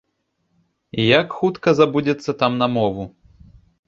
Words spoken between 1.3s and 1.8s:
хутка